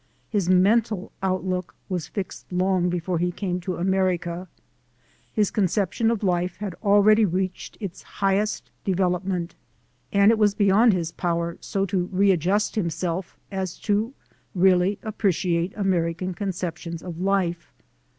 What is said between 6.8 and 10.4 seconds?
already reached its highest de velopment, and it